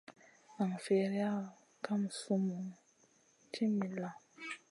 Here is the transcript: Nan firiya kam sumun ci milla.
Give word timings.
Nan 0.55 0.71
firiya 0.83 1.31
kam 1.85 2.01
sumun 2.19 2.67
ci 3.53 3.63
milla. 3.77 4.09